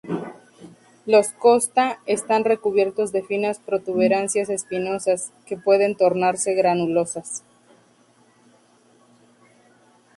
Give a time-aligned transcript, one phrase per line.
[1.05, 7.43] Los costa están recubiertos de finas protuberancias espinosas, que pueden tornarse granulosas.